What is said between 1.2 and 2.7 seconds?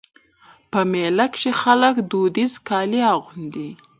کښي خلک دودیز